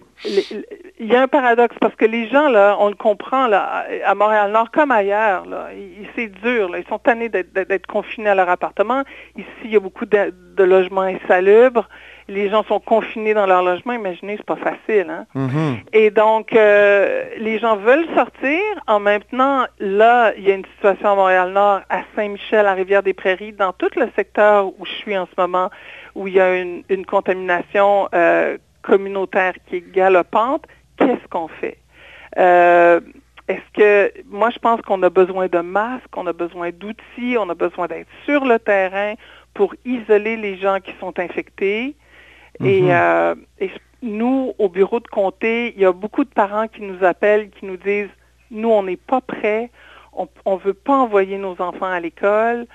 Il 0.99 1.07
y 1.07 1.15
a 1.15 1.21
un 1.21 1.27
paradoxe, 1.27 1.75
parce 1.81 1.95
que 1.95 2.05
les 2.05 2.29
gens, 2.29 2.49
là, 2.49 2.77
on 2.79 2.89
le 2.89 2.95
comprend, 2.95 3.47
là, 3.47 3.85
à 4.05 4.15
Montréal-Nord 4.15 4.71
comme 4.71 4.91
ailleurs, 4.91 5.45
là, 5.45 5.69
c'est 6.15 6.27
dur, 6.27 6.69
là, 6.69 6.79
ils 6.79 6.87
sont 6.87 6.99
tannés 6.99 7.29
d'être 7.29 7.87
confinés 7.87 8.29
à 8.29 8.35
leur 8.35 8.49
appartement. 8.49 9.03
Ici, 9.35 9.47
il 9.63 9.71
y 9.71 9.75
a 9.75 9.79
beaucoup 9.79 10.05
de, 10.05 10.33
de 10.55 10.63
logements 10.63 11.01
insalubres 11.01 11.87
les 12.27 12.49
gens 12.49 12.63
sont 12.63 12.79
confinés 12.79 13.33
dans 13.33 13.45
leur 13.45 13.63
logement, 13.63 13.93
imaginez, 13.93 14.37
c'est 14.37 14.45
pas 14.45 14.55
facile. 14.55 15.07
Hein? 15.09 15.25
Mm-hmm. 15.35 15.75
Et 15.93 16.09
donc, 16.09 16.53
euh, 16.53 17.25
les 17.37 17.59
gens 17.59 17.75
veulent 17.75 18.07
sortir. 18.15 18.59
En 18.87 18.99
même 18.99 19.23
temps, 19.23 19.65
là, 19.79 20.33
il 20.37 20.47
y 20.47 20.51
a 20.51 20.55
une 20.55 20.65
situation 20.75 21.11
à 21.11 21.15
Montréal-Nord, 21.15 21.81
à 21.89 22.01
Saint-Michel, 22.15 22.65
à 22.65 22.73
Rivière-des-Prairies, 22.73 23.53
dans 23.53 23.73
tout 23.73 23.89
le 23.95 24.07
secteur 24.15 24.67
où 24.67 24.85
je 24.85 24.91
suis 24.91 25.17
en 25.17 25.25
ce 25.25 25.41
moment, 25.41 25.69
où 26.15 26.27
il 26.27 26.35
y 26.35 26.39
a 26.39 26.55
une, 26.55 27.05
contamination 27.05 28.07
euh, 28.13 28.57
communautaire 28.81 29.53
qui 29.67 29.77
est 29.77 29.91
galopante. 29.91 30.65
Qu'est-ce 30.97 31.27
qu'on 31.29 31.47
fait? 31.47 31.77
Euh, 32.37 32.99
est-ce 33.47 33.71
que 33.73 34.13
moi 34.25 34.49
je 34.49 34.59
pense 34.59 34.81
qu'on 34.81 35.01
a 35.03 35.09
besoin 35.09 35.47
de 35.47 35.59
masques, 35.59 36.15
on 36.15 36.25
a 36.27 36.33
besoin 36.33 36.71
d'outils, 36.71 37.37
on 37.37 37.49
a 37.49 37.55
besoin 37.55 37.87
d'être 37.87 38.07
sur 38.25 38.45
le 38.45 38.57
terrain 38.57 39.13
pour 39.53 39.75
isoler 39.85 40.37
les 40.37 40.57
gens 40.57 40.79
qui 40.79 40.93
sont 40.99 41.19
infectés, 41.19 41.95
Mhm. 42.59 42.89
Euh, 42.89 43.35
et, 43.59 43.71
nous, 44.01 44.53
au 44.57 44.67
bureau 44.67 44.99
de 44.99 45.07
comté, 45.07 45.73
il 45.75 45.81
y 45.81 45.85
a 45.85 45.93
beaucoup 45.93 46.25
de 46.25 46.29
parents 46.29 46.67
qui 46.67 46.81
nous 46.81 47.03
appellent, 47.05 47.49
qui 47.49 47.65
nous 47.65 47.77
disent, 47.77 48.09
nous, 48.51 48.69
on 48.69 48.83
n'est 48.83 48.97
pas 48.97 49.21
prêts, 49.21 49.69
on 50.13 50.27
ne 50.45 50.59
veut 50.59 50.73
pas 50.73 50.93
envoyer 50.93 51.37
nos 51.37 51.59
enfants 51.61 51.89
à 51.89 51.99
l'école. 52.01 52.67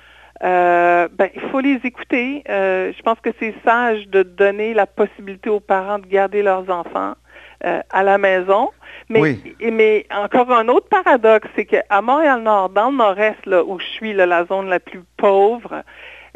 Euh, 0.43 1.09
ben, 1.13 1.29
il 1.35 1.41
faut 1.51 1.61
les 1.61 1.81
écouter. 1.85 2.43
Euh, 2.49 2.93
je 2.97 3.03
pense 3.03 3.21
que 3.21 3.31
c'est 3.39 3.55
sage 3.65 4.09
de 4.09 4.23
donner 4.23 4.73
la 4.73 4.87
possibilité 4.87 5.51
aux 5.51 5.61
parents 5.61 5.99
de 5.99 6.07
garder 6.07 6.43
leurs 6.43 6.71
enfants 6.71 7.15
à 7.61 8.03
la 8.03 8.19
maison. 8.19 8.71
Mais, 9.09 9.39
mais 9.61 10.07
encore 10.15 10.51
un 10.53 10.69
autre 10.69 10.89
paradoxe, 10.89 11.49
c'est 11.57 11.65
qu'à 11.65 12.03
Montréal-Nord, 12.03 12.71
dans 12.71 12.91
le 12.91 12.97
nord-est, 12.97 13.47
là, 13.47 13.65
où 13.65 13.79
je 13.79 13.87
suis, 13.87 14.13
la 14.13 14.45
zone 14.45 14.69
la 14.69 14.81
plus 14.81 15.03
pauvre, 15.17 15.83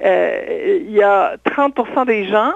euh, 0.02 0.79
il 0.81 0.91
y 0.91 1.02
a 1.02 1.37
30% 1.45 2.07
des 2.07 2.26
gens 2.29 2.52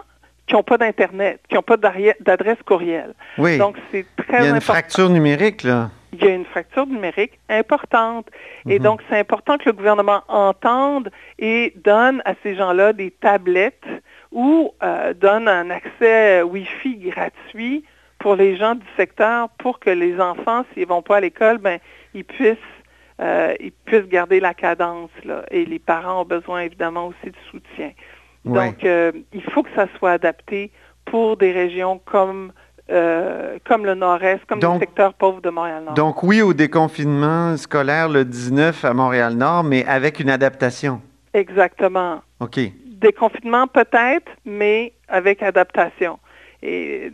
qui 0.46 0.54
n'ont 0.54 0.62
pas 0.62 0.78
d'Internet, 0.78 1.40
qui 1.48 1.56
n'ont 1.56 1.62
pas 1.62 1.76
d'adresse 1.76 2.58
courriel. 2.64 3.14
Oui. 3.36 3.58
Donc, 3.58 3.76
c'est 3.90 4.06
très 4.16 4.38
important. 4.38 4.44
Il 4.44 4.48
y 4.48 4.52
a 4.52 4.54
une 4.54 4.60
fracture 4.60 5.10
numérique, 5.10 5.62
là. 5.64 5.90
Il 6.12 6.24
y 6.24 6.28
a 6.28 6.34
une 6.34 6.46
fracture 6.46 6.86
numérique 6.86 7.38
importante. 7.50 8.28
Et 8.66 8.78
mhm. 8.78 8.84
donc, 8.84 9.00
c'est 9.10 9.18
important 9.18 9.58
que 9.58 9.64
le 9.66 9.72
gouvernement 9.72 10.22
entende 10.28 11.10
et 11.38 11.74
donne 11.84 12.22
à 12.24 12.32
ces 12.42 12.54
gens-là 12.54 12.94
des 12.94 13.10
tablettes 13.10 13.84
ou 14.32 14.72
euh, 14.82 15.12
donne 15.12 15.46
un 15.48 15.68
accès 15.68 16.42
Wi-Fi 16.42 17.10
gratuit 17.10 17.84
pour 18.18 18.36
les 18.36 18.56
gens 18.56 18.74
du 18.74 18.86
secteur 18.96 19.48
pour 19.58 19.78
que 19.78 19.90
les 19.90 20.20
enfants, 20.20 20.64
s'ils 20.72 20.84
ne 20.84 20.88
vont 20.88 21.02
pas 21.02 21.16
à 21.16 21.20
l'école, 21.20 21.58
ben, 21.58 21.78
ils 22.14 22.24
puissent 22.24 22.56
euh, 23.20 23.54
ils 23.60 23.72
puissent 23.72 24.08
garder 24.08 24.40
la 24.40 24.54
cadence. 24.54 25.10
Là. 25.24 25.44
Et 25.50 25.64
les 25.64 25.78
parents 25.78 26.22
ont 26.22 26.24
besoin 26.24 26.60
évidemment 26.60 27.08
aussi 27.08 27.30
de 27.30 27.36
soutien. 27.50 27.92
Donc, 28.44 28.84
euh, 28.84 29.10
il 29.32 29.42
faut 29.42 29.62
que 29.62 29.70
ça 29.74 29.88
soit 29.98 30.12
adapté 30.12 30.70
pour 31.04 31.36
des 31.36 31.50
régions 31.50 32.00
comme, 32.04 32.52
euh, 32.90 33.58
comme 33.64 33.84
le 33.84 33.94
Nord-Est, 33.94 34.44
comme 34.46 34.60
le 34.60 34.78
secteur 34.78 35.14
pauvre 35.14 35.40
de 35.40 35.50
Montréal-Nord. 35.50 35.94
Donc, 35.94 36.22
oui 36.22 36.42
au 36.42 36.52
déconfinement 36.52 37.56
scolaire 37.56 38.08
le 38.08 38.24
19 38.24 38.84
à 38.84 38.94
Montréal-Nord, 38.94 39.64
mais 39.64 39.84
avec 39.86 40.20
une 40.20 40.30
adaptation. 40.30 41.00
Exactement. 41.34 42.20
OK. 42.38 42.60
Déconfinement 42.84 43.66
peut-être, 43.66 44.30
mais 44.44 44.92
avec 45.08 45.42
adaptation. 45.42 46.18
Et, 46.62 47.10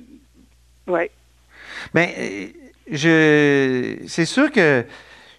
oui. 0.87 1.11
Bien, 1.95 2.09
je, 2.91 3.97
c'est 4.07 4.25
sûr 4.25 4.51
que 4.51 4.85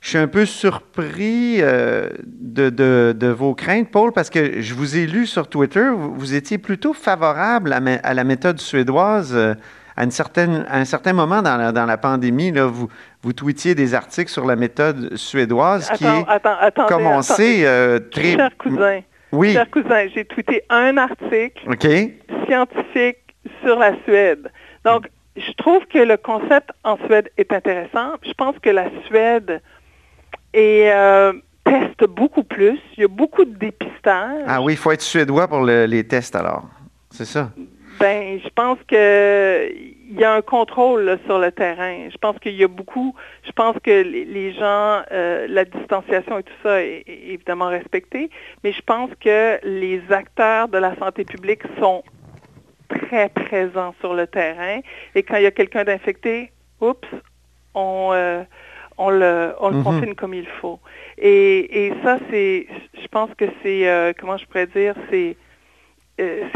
je 0.03 0.09
suis 0.09 0.17
un 0.17 0.27
peu 0.27 0.45
surpris 0.45 1.57
euh, 1.61 2.09
de, 2.25 3.27
vos 3.27 3.55
craintes, 3.55 3.89
Paul, 3.89 4.11
parce 4.11 4.29
que 4.29 4.59
je 4.61 4.73
vous 4.73 4.97
ai 4.97 5.07
lu 5.07 5.25
sur 5.25 5.47
Twitter, 5.47 5.89
vous, 5.95 6.35
étiez 6.35 6.57
plutôt 6.57 6.93
favorable 6.93 7.73
à, 7.73 8.13
la 8.13 8.23
méthode 8.25 8.59
suédoise. 8.59 9.33
Euh, 9.33 9.53
à, 9.95 10.03
une 10.03 10.11
certaine, 10.11 10.65
un 10.69 10.85
certain 10.85 11.13
moment 11.13 11.41
dans 11.41 11.55
la, 11.55 11.71
dans 11.71 11.85
la 11.85 11.97
pandémie, 11.97 12.51
là, 12.51 12.65
vous, 12.65 12.89
vous 13.21 13.31
tweetiez 13.31 13.75
des 13.75 13.93
articles 13.93 14.29
sur 14.29 14.45
la 14.45 14.57
méthode 14.57 15.15
suédoise 15.15 15.89
qui 15.91 16.03
est 16.03 16.87
commencé 16.87 17.61
euh, 17.63 17.99
très... 17.99 18.33
Cher 18.33 18.57
cousin, 18.57 18.99
oui. 19.31 19.53
cher 19.53 19.69
cousin, 19.69 20.07
j'ai 20.13 20.25
tweeté 20.25 20.63
un 20.69 20.97
article 20.97 21.63
scientifique 22.45 23.35
sur 23.63 23.79
la 23.79 23.93
Suède. 24.03 24.51
Donc, 24.83 25.07
je 25.35 25.51
trouve 25.53 25.85
que 25.85 25.99
le 25.99 26.17
concept 26.17 26.71
en 26.83 26.97
Suède 27.05 27.31
est 27.37 27.51
intéressant. 27.51 28.13
Je 28.23 28.33
pense 28.33 28.57
que 28.59 28.69
la 28.69 28.89
Suède 29.07 29.61
et 30.53 30.91
euh, 30.91 31.33
teste 31.63 32.05
beaucoup 32.05 32.43
plus. 32.43 32.79
Il 32.97 33.01
y 33.01 33.03
a 33.03 33.07
beaucoup 33.07 33.45
de 33.45 33.55
dépistage. 33.55 34.43
Ah 34.47 34.61
oui, 34.61 34.73
il 34.73 34.77
faut 34.77 34.91
être 34.91 35.01
suédois 35.01 35.47
pour 35.47 35.61
les 35.61 36.07
tests 36.07 36.35
alors. 36.35 36.65
C'est 37.09 37.25
ça? 37.25 37.51
Ben, 37.99 38.39
je 38.43 38.49
pense 38.49 38.79
qu'il 38.87 40.17
y 40.19 40.23
a 40.23 40.33
un 40.33 40.41
contrôle 40.41 41.19
sur 41.25 41.37
le 41.37 41.51
terrain. 41.51 42.09
Je 42.11 42.17
pense 42.17 42.37
qu'il 42.39 42.55
y 42.55 42.63
a 42.63 42.67
beaucoup. 42.67 43.15
Je 43.45 43.51
pense 43.51 43.75
que 43.83 44.01
les, 44.01 44.51
gens, 44.53 45.03
euh, 45.11 45.45
la 45.47 45.63
distanciation 45.63 46.39
et 46.39 46.43
tout 46.43 46.53
ça 46.63 46.81
est, 46.81 47.03
évidemment 47.07 47.67
respecté, 47.67 48.29
mais 48.63 48.71
je 48.73 48.81
pense 48.81 49.11
que 49.19 49.59
les 49.63 50.01
acteurs 50.09 50.67
de 50.69 50.79
la 50.79 50.95
santé 50.97 51.23
publique 51.23 51.61
sont 51.79 52.03
très 52.89 53.29
présents 53.29 53.93
sur 53.99 54.13
le 54.13 54.27
terrain. 54.27 54.79
Et 55.15 55.23
quand 55.23 55.37
il 55.37 55.43
y 55.43 55.47
a 55.47 55.51
quelqu'un 55.51 55.83
d'infecté, 55.83 56.51
oups, 56.81 57.07
on, 57.73 58.11
euh, 58.13 58.43
on 58.97 59.09
le, 59.09 59.53
on 59.59 59.69
le 59.69 59.77
mhm. 59.77 59.83
confine 59.83 60.15
comme 60.15 60.33
il 60.33 60.47
faut. 60.61 60.79
Et, 61.17 61.87
et 61.87 61.93
ça, 62.03 62.19
c'est, 62.29 62.67
je 63.01 63.07
pense 63.07 63.29
que 63.35 63.45
c'est, 63.61 63.87
euh, 63.87 64.13
comment 64.17 64.37
je 64.37 64.45
pourrais 64.45 64.67
dire, 64.67 64.95
c'est, 65.09 65.35
euh, 66.21 66.47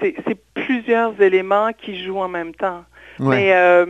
c'est, 0.00 0.36
plusieurs 0.54 1.20
éléments 1.20 1.70
qui 1.72 2.02
jouent 2.04 2.18
en 2.18 2.28
même 2.28 2.54
temps. 2.54 2.84
Mais, 3.20 3.54
euh, 3.54 3.86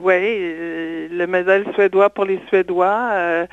oui, 0.00 1.08
le 1.10 1.26
modèle 1.26 1.66
suédois 1.74 2.10
pour 2.10 2.24
les 2.24 2.38
Suédois, 2.48 3.46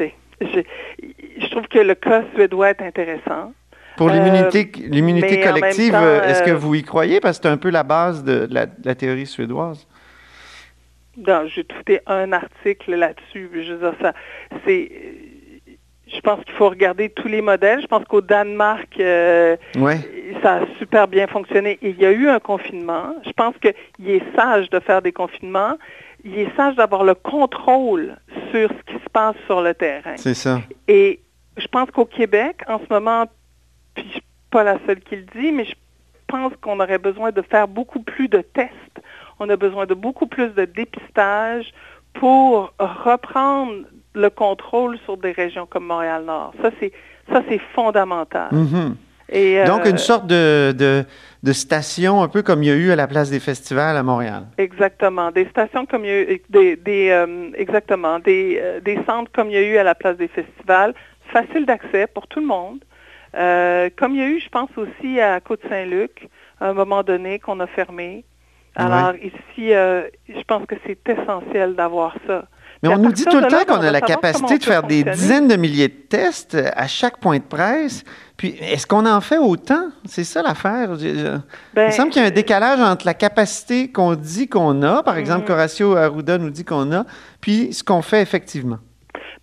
je, 0.00 0.62
je 1.38 1.46
trouve 1.50 1.66
que 1.66 1.80
le 1.80 1.94
cas 1.94 2.22
suédois 2.34 2.70
est 2.70 2.82
intéressant. 2.82 3.52
Pour 4.02 4.10
l'immunité, 4.10 4.70
euh, 4.76 4.88
l'immunité 4.88 5.40
collective, 5.40 5.94
est-ce 5.94 6.42
que 6.42 6.50
euh, 6.50 6.56
vous 6.56 6.74
y 6.74 6.82
croyez? 6.82 7.20
Parce 7.20 7.38
que 7.38 7.44
c'est 7.44 7.52
un 7.52 7.56
peu 7.56 7.70
la 7.70 7.84
base 7.84 8.24
de 8.24 8.48
la, 8.50 8.94
théorie 8.94 9.26
suédoise. 9.26 9.86
J'ai 11.46 11.64
tweeté 11.64 12.00
un 12.06 12.32
article 12.32 12.94
là-dessus. 12.94 13.50
Je 13.54 13.74
veux 13.74 13.92
ça, 14.00 14.12
c'est, 14.66 14.90
je 16.12 16.20
pense 16.20 16.44
qu'il 16.44 16.54
faut 16.54 16.68
regarder 16.68 17.10
tous 17.10 17.28
les 17.28 17.42
modèles. 17.42 17.80
Je 17.80 17.86
pense 17.86 18.04
qu'au 18.04 18.20
Danemark, 18.20 18.88
euh, 18.98 19.56
ça 20.42 20.54
a 20.54 20.60
super 20.78 21.06
bien 21.06 21.28
fonctionné. 21.28 21.78
Il 21.82 22.00
y 22.00 22.06
a 22.06 22.10
eu 22.10 22.28
un 22.28 22.40
confinement. 22.40 23.14
Je 23.24 23.32
pense 23.32 23.54
qu'il 23.58 24.10
est 24.10 24.36
sage 24.36 24.68
de 24.70 24.80
faire 24.80 25.02
des 25.02 25.12
confinements. 25.12 25.76
Il 26.24 26.38
est 26.38 26.56
sage 26.56 26.74
d'avoir 26.74 27.04
le 27.04 27.14
contrôle 27.14 28.16
sur 28.50 28.68
ce 28.68 28.92
qui 28.92 29.02
se 29.02 29.10
passe 29.12 29.36
sur 29.46 29.60
le 29.60 29.74
terrain. 29.74 30.16
C'est 30.16 30.34
ça. 30.34 30.60
Et 30.88 31.20
je 31.56 31.66
pense 31.66 31.90
qu'au 31.90 32.06
Québec, 32.06 32.62
en 32.68 32.78
ce 32.78 32.92
moment, 32.92 33.26
puis 33.94 34.04
je 34.06 34.12
suis 34.12 34.22
pas 34.50 34.64
la 34.64 34.78
seule 34.86 35.00
qui 35.00 35.16
le 35.16 35.26
dit, 35.40 35.52
mais 35.52 35.64
je 35.64 35.74
pense 36.26 36.52
qu'on 36.60 36.80
aurait 36.80 36.98
besoin 36.98 37.30
de 37.30 37.42
faire 37.42 37.68
beaucoup 37.68 38.00
plus 38.00 38.28
de 38.28 38.40
tests. 38.40 38.72
On 39.38 39.48
a 39.48 39.56
besoin 39.56 39.86
de 39.86 39.94
beaucoup 39.94 40.26
plus 40.26 40.48
de 40.50 40.64
dépistage 40.64 41.72
pour 42.14 42.72
reprendre 42.78 43.84
le 44.14 44.30
contrôle 44.30 44.98
sur 45.04 45.16
des 45.16 45.32
régions 45.32 45.66
comme 45.66 45.86
Montréal-Nord. 45.86 46.52
Ça, 46.62 46.70
c'est 46.78 46.92
ça, 47.30 47.42
c'est 47.48 47.60
fondamental. 47.74 48.50
Mm-hmm. 48.52 48.94
Et, 49.32 49.64
Donc, 49.64 49.86
une 49.86 49.94
euh, 49.94 49.98
sorte 49.98 50.26
de, 50.26 50.74
de, 51.42 51.52
station, 51.52 52.22
un 52.22 52.28
peu 52.28 52.42
comme 52.42 52.62
il 52.62 52.68
y 52.68 52.72
a 52.72 52.74
eu 52.74 52.90
à 52.90 52.96
la 52.96 53.06
place 53.06 53.30
des 53.30 53.40
festivals 53.40 53.96
à 53.96 54.02
Montréal. 54.02 54.44
Exactement. 54.58 55.30
Des 55.30 55.46
stations 55.46 55.86
comme 55.86 56.04
il 56.04 56.08
y 56.08 56.12
a 56.12 56.20
eu, 56.22 56.42
des, 56.50 56.76
des 56.76 57.08
euh, 57.10 57.50
exactement, 57.54 58.18
des, 58.18 58.58
euh, 58.60 58.80
des 58.80 58.98
centres 59.06 59.30
comme 59.32 59.48
il 59.48 59.54
y 59.54 59.56
a 59.56 59.62
eu 59.62 59.76
à 59.78 59.84
la 59.84 59.94
place 59.94 60.16
des 60.18 60.28
festivals, 60.28 60.94
facile 61.32 61.64
d'accès 61.64 62.06
pour 62.06 62.26
tout 62.26 62.40
le 62.40 62.46
monde. 62.46 62.80
Euh, 63.34 63.88
comme 63.96 64.12
il 64.12 64.18
y 64.18 64.22
a 64.22 64.28
eu, 64.28 64.40
je 64.40 64.48
pense 64.48 64.70
aussi 64.76 65.20
à 65.20 65.40
Côte-Saint-Luc, 65.40 66.28
à 66.60 66.68
un 66.68 66.72
moment 66.74 67.02
donné 67.02 67.38
qu'on 67.38 67.60
a 67.60 67.66
fermé. 67.66 68.24
Alors 68.74 69.14
ici, 69.16 69.74
euh, 69.74 70.08
je 70.28 70.42
pense 70.46 70.66
que 70.66 70.76
c'est 70.86 70.98
essentiel 71.08 71.74
d'avoir 71.74 72.14
ça. 72.26 72.44
Mais 72.82 72.88
on 72.88 72.98
nous 72.98 73.12
dit 73.12 73.24
tout 73.24 73.38
le 73.38 73.46
temps 73.46 73.64
qu'on 73.64 73.80
a 73.80 73.92
la 73.92 74.00
capacité 74.00 74.58
de 74.58 74.64
faire 74.64 74.82
des 74.82 75.04
dizaines 75.04 75.46
de 75.46 75.54
milliers 75.54 75.88
de 75.88 75.94
tests 76.08 76.56
à 76.74 76.88
chaque 76.88 77.18
point 77.18 77.38
de 77.38 77.44
presse. 77.44 78.02
Puis, 78.36 78.56
est-ce 78.60 78.88
qu'on 78.88 79.06
en 79.06 79.20
fait 79.20 79.38
autant? 79.38 79.90
C'est 80.04 80.24
ça 80.24 80.42
l'affaire. 80.42 80.90
il 81.00 81.40
ben, 81.74 81.86
me 81.86 81.92
semble 81.92 82.10
qu'il 82.10 82.22
y 82.22 82.24
a 82.24 82.28
un 82.28 82.32
décalage 82.32 82.80
entre 82.80 83.06
la 83.06 83.14
capacité 83.14 83.92
qu'on 83.92 84.16
dit 84.16 84.48
qu'on 84.48 84.82
a, 84.82 85.04
par 85.04 85.16
exemple, 85.16 85.48
mm-hmm. 85.48 85.52
Horacio 85.52 85.96
Arruda 85.96 86.38
nous 86.38 86.50
dit 86.50 86.64
qu'on 86.64 86.90
a, 86.92 87.04
puis 87.40 87.72
ce 87.72 87.84
qu'on 87.84 88.02
fait 88.02 88.20
effectivement. 88.20 88.78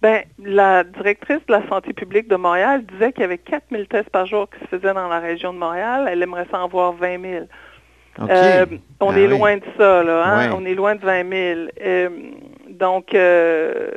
Ben, 0.02 0.24
la 0.42 0.86
directrice 0.86 1.46
de 1.48 1.52
la 1.52 1.68
santé 1.68 1.92
publique 1.92 2.30
de 2.30 2.38
Montréal 2.38 2.86
disait 2.86 3.12
qu'il 3.12 3.22
y 3.22 3.26
avait 3.26 3.38
4 3.38 3.66
000 3.70 3.84
tests 3.86 4.10
par 4.10 4.26
jour 4.26 4.50
qui 4.50 4.60
se 4.60 4.66
faisaient 4.68 4.94
dans 4.94 5.10
la 5.10 5.20
région 5.20 5.54
de 5.54 5.58
Montréal. 5.58 6.08
Elle 6.10 6.24
aimerait 6.24 6.48
s'en 6.52 6.68
voir 6.70 6.94
20 6.94 7.22
000. 7.22 7.46
Euh, 8.22 8.66
on 9.02 9.12
ah 9.14 9.20
est 9.20 9.28
loin 9.28 9.58
de 9.58 9.64
ça, 9.78 10.04
là. 10.04 10.24
Hein? 10.26 10.52
On 10.56 10.66
est 10.66 10.74
loin 10.74 10.96
de 10.96 11.02
20 11.02 11.30
000. 11.30 11.70
Euh, 11.82 12.10
donc, 12.70 13.14
euh, 13.14 13.92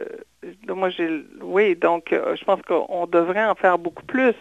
moi, 0.68 0.90
j'ai, 0.90 1.24
oui, 1.40 1.76
donc, 1.76 2.08
je 2.10 2.44
pense 2.44 2.60
qu'on 2.62 3.06
devrait 3.06 3.44
en 3.44 3.54
faire 3.54 3.78
beaucoup 3.78 4.04
plus. 4.04 4.34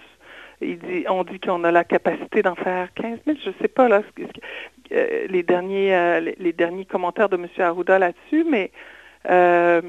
Il 0.61 0.77
dit, 0.79 1.05
on 1.09 1.23
dit 1.23 1.39
qu'on 1.39 1.63
a 1.63 1.71
la 1.71 1.83
capacité 1.83 2.41
d'en 2.41 2.55
faire 2.55 2.89
15 2.95 3.19
000. 3.25 3.37
Je 3.43 3.49
ne 3.49 3.55
sais 3.61 3.67
pas 3.67 3.87
là 3.87 4.01
les 4.91 5.43
derniers, 5.43 6.19
les, 6.37 6.51
derniers 6.51 6.83
commentaires 6.83 7.29
de 7.29 7.37
M. 7.37 7.47
Arruda 7.59 7.97
là-dessus, 7.97 8.45
mais 8.49 8.71
euh, 9.29 9.81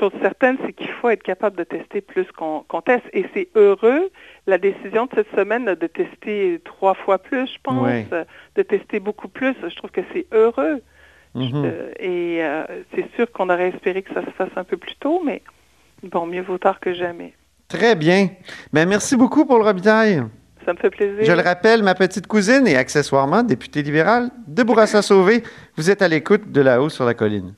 chose 0.00 0.12
certaine, 0.20 0.56
c'est 0.66 0.72
qu'il 0.72 0.90
faut 0.90 1.08
être 1.08 1.22
capable 1.22 1.56
de 1.56 1.64
tester 1.64 2.00
plus 2.00 2.26
qu'on 2.32 2.80
teste. 2.84 3.04
Et 3.12 3.26
c'est 3.34 3.48
heureux, 3.54 4.10
la 4.46 4.58
décision 4.58 5.06
de 5.06 5.10
cette 5.14 5.34
semaine 5.36 5.64
de 5.66 5.86
tester 5.86 6.60
trois 6.64 6.94
fois 6.94 7.18
plus, 7.18 7.46
je 7.46 7.58
pense, 7.62 7.88
de 8.56 8.62
tester 8.62 9.00
beaucoup 9.00 9.28
plus. 9.28 9.54
Je 9.62 9.76
trouve 9.76 9.90
que 9.90 10.02
c'est 10.12 10.26
heureux. 10.32 10.80
Mm-hmm. 11.34 11.72
et 11.98 12.44
euh, 12.44 12.64
c'est 12.94 13.10
sûr 13.16 13.32
qu'on 13.32 13.48
aurait 13.48 13.70
espéré 13.70 14.02
que 14.02 14.12
ça 14.12 14.22
se 14.22 14.30
fasse 14.32 14.50
un 14.54 14.64
peu 14.64 14.76
plus 14.76 14.94
tôt, 14.96 15.22
mais 15.24 15.40
bon, 16.02 16.26
mieux 16.26 16.42
vaut 16.42 16.58
tard 16.58 16.78
que 16.78 16.92
jamais. 16.92 17.32
Très 17.68 17.94
bien. 17.94 18.28
Ben, 18.70 18.86
merci 18.86 19.16
beaucoup 19.16 19.46
pour 19.46 19.56
le 19.58 19.64
rebitaille. 19.64 20.22
Ça 20.66 20.74
me 20.74 20.78
fait 20.78 20.90
plaisir. 20.90 21.24
Je 21.24 21.32
le 21.32 21.40
rappelle, 21.40 21.82
ma 21.82 21.94
petite 21.94 22.26
cousine 22.26 22.66
et 22.66 22.76
accessoirement 22.76 23.42
députée 23.42 23.82
libérale 23.82 24.28
de 24.46 24.62
Bourassa-Sauvé, 24.62 25.42
vous 25.76 25.90
êtes 25.90 26.02
à 26.02 26.08
l'écoute 26.08 26.52
de 26.52 26.60
là-haut 26.60 26.90
sur 26.90 27.06
la 27.06 27.14
colline. 27.14 27.54